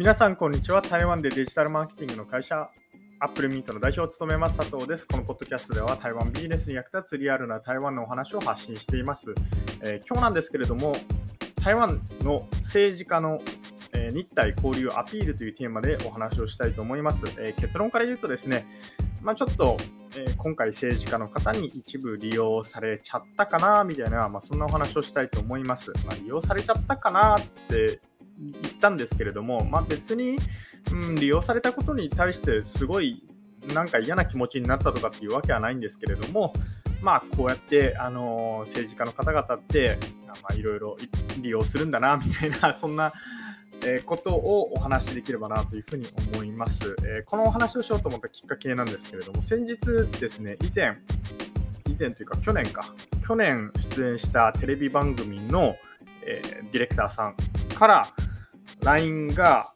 [0.00, 0.80] 皆さん、こんにちは。
[0.80, 2.70] 台湾でデジタルマーケティングの会社、
[3.18, 5.06] applemint の代表を務めます佐藤です。
[5.06, 9.26] このポッドキャストでは台湾ビジネスに役立つリアルな台湾のお話を発信しています。
[9.82, 10.96] えー、今日なんですけれども、
[11.62, 13.42] 台湾の政治家の
[13.92, 17.20] え日台交流アピールというテーマでお話をしたいと思います。
[17.38, 18.64] えー、結論から言うとですね、
[19.20, 19.76] まあ、ちょっと、
[20.16, 25.90] えー、今回政治家の方に一部利用されちゃったかなみたいな、まあ、そんなお話をしたいと思います。
[26.06, 28.00] まあ、利用されちゃったかなって
[28.40, 30.38] 言ったんですけれども、まあ、別に、
[30.92, 33.22] うん、利用されたことに対してすごい
[33.74, 36.52] なんか嫌な気持ちになったとかっていうわけはないんですけれども、
[37.02, 40.96] まあ、こうやって、あの政治家の方々って、まあ、いろいろ
[41.40, 43.12] 利用するんだなみたいな、 そんな
[43.84, 49.76] えことをお話しできればなというふうに思います、えこのお話をしようと思ったきっかけなんですけれども、先日
[50.20, 50.98] ですね、以前、
[51.86, 52.84] 以前というか去年か、
[53.26, 55.76] 去年出演したテレビ番組の、
[56.26, 57.34] えー、ディレクターさん
[57.74, 58.06] から
[58.82, 59.72] LINE が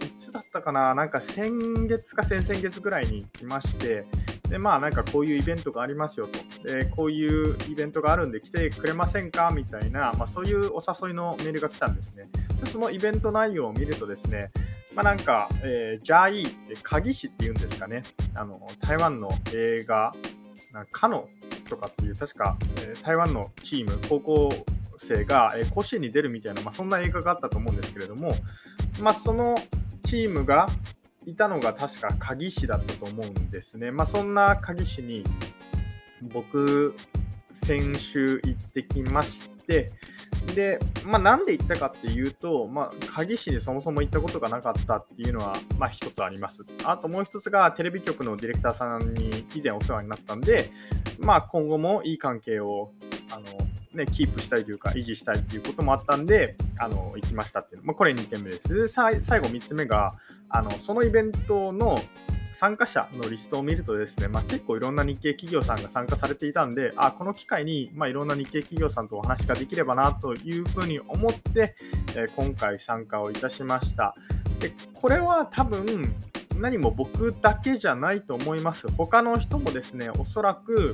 [0.00, 4.04] いつだったかな、なんか先月か先々月ぐらいに来まして、
[4.48, 6.38] で、まあなんかこういうイベントがありますよと。
[6.68, 9.52] で、こういうイベントがあるんで来てくれませんか？
[9.54, 12.28] みたいな、まあそういうお誘いのメールが来たんですね。
[12.62, 14.50] でそのイベント内容を見るとですね、
[14.94, 18.02] まあなんか、えー、ジャーイーって鍵師っていうんですかね。
[18.34, 20.12] あの、台湾の映画、
[20.90, 21.28] カノ
[21.68, 24.50] とかっていう、確か、えー、台湾のチーム、高校
[24.98, 28.34] 生が、え、甲子園に出るみたいな、まあ、そんな映画があったと思うんですけれども、
[29.00, 29.56] まあ、その
[30.04, 30.68] チームが
[31.26, 33.90] いたのが確か鍵師だったと思うんですね。
[33.90, 35.24] まあ、そんな鍵師に
[36.22, 36.94] 僕、
[37.52, 39.92] 先週行ってきまして、
[40.54, 46.64] で、まあ、なんで行ったかっていうと、まあ、鍵師にそもそも行ったことがなかったっていうのは、まあ、一つあります。
[46.84, 50.70] あともう一つが、テレビ局のディレクターさんに以前お世話になったんで、
[51.18, 52.92] まあ、今後もいい関係を、
[53.30, 53.67] あの、
[53.98, 57.82] ね、キープしたいというか、維持したいということもあったんで、あの、行きましたっていう。
[57.84, 58.74] まあ、これ2点目です。
[58.74, 60.14] で、最後3つ目が、
[60.48, 61.98] あの、そのイベントの
[62.52, 71.76] 参加者のリストを見るとですね、まあ、結構いろんな日系企業さんが参加されていたんで、あ、この機会に、まあ、いろんな日系企業さんとお話ができればなというふうに思って、
[72.16, 74.14] えー、今回参加をいたしました。
[74.58, 76.12] で、これは多分、
[76.58, 78.88] 何も僕だけじゃないと思います。
[78.90, 80.92] 他の人もですね、おそらく、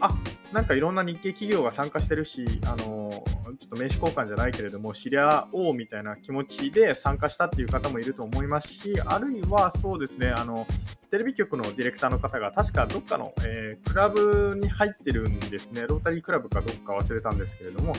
[0.00, 0.14] あ
[0.54, 3.10] なんかいろんな日系企業が参加してるし、あの
[3.58, 10.64] ちょっと名刺交換じゃないけれども、知り合おうみたいな気持ちで参加したっていう方もいると思いますし、あるいはそうですね、あの
[11.10, 17.92] テレビ局のディレクターの方が、確かどっかの、えー、クラブに入ってるんですね、ロータリークラブかどっか忘れたんですけれども、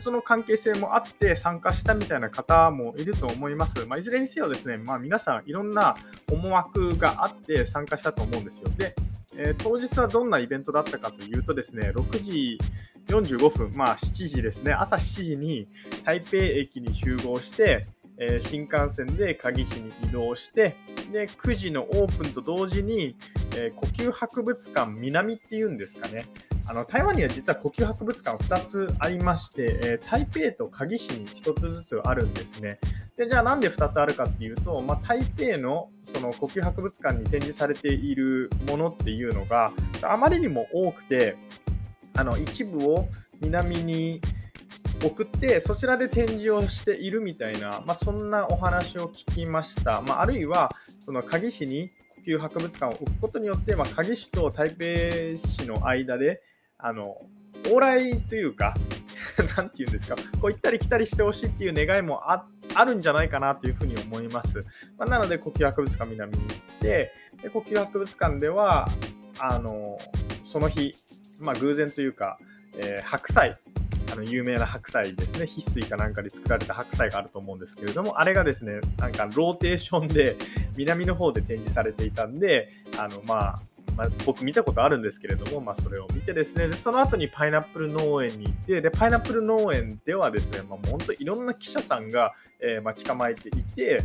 [0.00, 3.84] その関係性もあって参加したみたいな方もいると思います。
[3.84, 5.94] まあ、いずれにせよですね、まあ、皆さんいろんな
[6.32, 8.70] 思惑があって参加したと思うんですよ。
[8.70, 8.94] で
[9.38, 12.58] えー、当日はどんなイベントだったかというとですね、6時
[13.06, 15.68] 45分、まあ7時ですね、朝7時に
[16.04, 17.86] 台北駅に集合して、
[18.18, 20.76] えー、新幹線で鍵市に移動して、
[21.12, 23.16] で、9時のオープンと同時に、
[23.56, 26.24] えー、呼吸博物館南っていうんですかね、
[26.66, 32.80] あの台湾には実は呼吸博物館2つありまして、えー、台北と鍵市に1つずつあるんですね。
[33.18, 41.36] でじゃあなんで2つあるかっていうと、まあ、台北のその呼吸博物館に展示されているものっていうのがあまりにも多くて
[42.14, 43.08] あの一部を
[43.40, 44.20] 南に
[45.04, 50.70] 送ってそちらで展示をしているみたいな、まあ、そんなお話を聞きました、まあ、あるいは
[51.00, 51.90] その鍵市に
[52.24, 54.84] 呼吸博物館を置くことによって、まあ、鍵市と台北
[55.36, 56.40] 市の間で
[56.78, 57.16] あの
[57.64, 58.74] 往来というか
[59.56, 64.64] なんて言うんですか、こう行ったり来たりしてほしいっていう願いもあってあるんじゃないかなというふうに思います。
[64.96, 67.12] まあ、なので、呼吸博物館南に行って、
[67.42, 68.88] で呼吸博物館では、
[69.40, 69.98] あの
[70.44, 70.92] その日、
[71.38, 72.38] まあ、偶然というか、
[72.76, 73.56] えー、白菜、
[74.12, 80.36] あの有名な白菜ですね、翡翠かなんかで作られた白菜があると思うんですけれども、あれがですね、なんかローテーションで
[80.76, 83.58] 南の方で展示されていたんで、あのまあ、
[83.98, 86.68] まあ、僕見たことあるんですけれども、まあ、それを見てですね。
[86.68, 92.32] でその後にパイナップル農園に行ってでパイナップル農園ではですね、まあ、本当いろんな記者さんが、
[92.62, 93.98] えー、待ち構えていて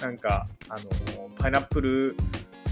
[0.00, 2.16] なんかあのパイナップル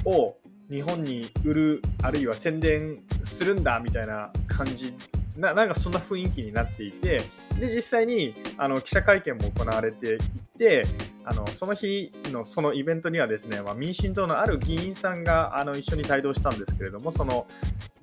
[0.05, 0.37] を
[0.71, 4.93] 日本に売るあるいは宣伝するんだみたいな感じ
[5.35, 7.23] ななんかそんな雰囲気になっていて
[7.59, 10.19] で実際にあの記者会見も行われてい
[10.59, 10.85] て
[11.29, 17.47] あのその日のそのイベントにはですね、まあ、民進党のある議員さんがあの一緒に帯同したんですけれどもその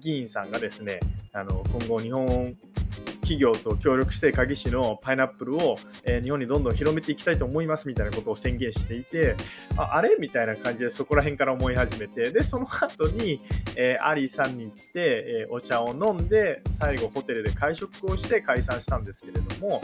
[0.02, 1.00] 議員さんがですね
[1.32, 2.56] あの今後日本
[3.22, 9.38] 企業と協力して鍵師のパイナップルを、えー、日本にどんどん広めていきたいと思いますみたいなことを宣言していて、
[9.78, 10.18] ああれ？
[10.20, 13.40] みたいな感じでそこら辺から思い始めて、で、その後に、
[13.78, 19.82] えー、アリーさんに行って、えー、お茶を飲んで、最後ホテルで会食をして解散したんですけれども、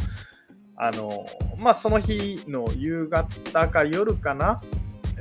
[0.81, 1.25] あの
[1.57, 4.61] まあ、その日の夕方か夜かな、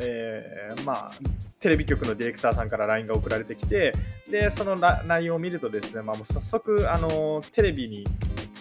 [0.00, 1.10] えー、まあ、
[1.58, 3.92] テレビ局のディレクターさんから LINE が送られてきて、
[4.30, 8.06] で、その内容を見るとですね、まあ、もう早速、あのテレビに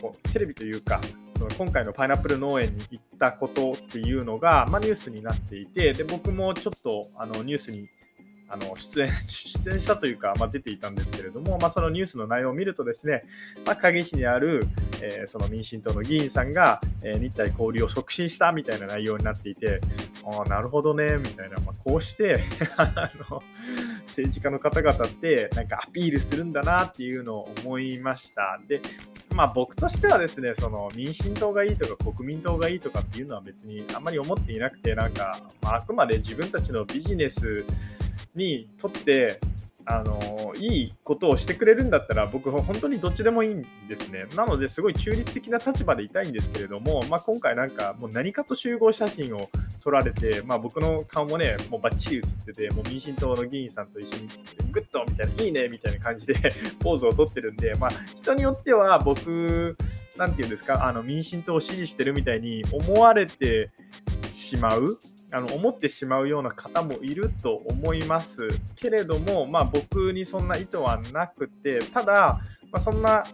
[0.02, 1.00] こう、テレビというか、
[1.38, 7.88] その今回のパイナップル農園に行ったことっていうのが、まあ、ニュースになっていて、で僕もちょっとあのニュースに
[8.50, 13.24] あの出演 出演したというか、まあ、出ていたんですけれども、まあ、そのニュースの内容を見るとですね、
[13.66, 14.66] まあ、影市にある、
[15.02, 19.82] えー、その民進党の議員さんが、えー、日体交流を促進したみたいな内容になっていて、
[20.26, 22.44] ああ、なるほどね、みたいな、まあ、こうして
[22.78, 23.44] あの
[24.08, 28.60] 政治家の方々ってなんかアピールするんだなっていうのを思いました。
[28.68, 28.82] で
[29.36, 37.64] まあ、僕としてはですねその民進党がいいとか国民党がいいとかっていうのは別にあんまり思っていなくてなんか、まあ、あくまで自分たちのビジネス
[38.38, 39.40] にとって
[39.90, 44.26] あのいいことをしてくれるんだったら僕は本当にどっちでもいいんですね。
[44.36, 49.50] なのですごい中立的な立場でいたいんですけれども、まあ、今回なんかもう何かと集合写真を
[49.82, 54.30] 撮られて、まあ、僕の顔もねもうバッチリ写っててもう民進党の議員さんと一緒に
[54.74, 56.36] グッとみたいないいねみたいな感じで
[56.84, 59.78] ポーズを撮ってるんで、まあ、人によっては僕
[60.18, 63.70] なんていうんですかあの民進党を支持してるみたいに思われて
[64.30, 65.00] しまう
[65.32, 68.48] あの思ってしまうような方もいると思います。
[68.76, 72.40] けれども、まあ、僕にそんな意図はなくてただ、
[72.72, 73.26] まあ、そんな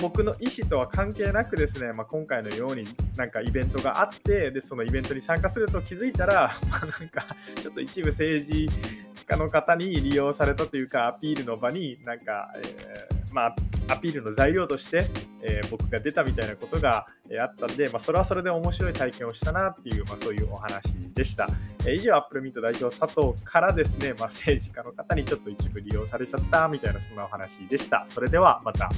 [0.00, 2.86] 僕の意思とは関係なくですね、まあ、今回のように
[3.16, 8.68] なんかイベントがあってでそのイベントに参加すると気づいたら、 まあ、なんかちょっと一部政治
[9.26, 13.56] 家の方に利用されたというかアピールの場になんか、えー、まあ
[13.88, 15.04] アピールの材料として、
[15.42, 21.48] えー、僕が出たみたいなことが、え、あったんで、まあ、それはそれで面白い体験をしたなっていう、まあ、そういうお話でした。
[21.86, 28.04] え、以上、 applemint 代表佐藤からですね、まあ、政治家の方にちょっと一部利用されちゃったみたいなそんなお話でした。
[28.06, 28.90] それではまた。